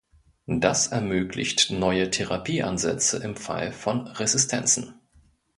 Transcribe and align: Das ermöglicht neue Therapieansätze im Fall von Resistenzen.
Das 0.47 0.87
ermöglicht 0.87 1.69
neue 1.69 2.09
Therapieansätze 2.09 3.17
im 3.17 3.35
Fall 3.35 3.71
von 3.71 4.07
Resistenzen. 4.07 4.95